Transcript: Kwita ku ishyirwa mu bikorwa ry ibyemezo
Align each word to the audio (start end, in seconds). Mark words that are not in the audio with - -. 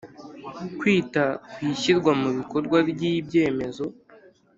Kwita 0.79 1.23
ku 1.51 1.59
ishyirwa 1.71 2.11
mu 2.21 2.29
bikorwa 2.37 2.77
ry 2.91 3.01
ibyemezo 3.13 3.85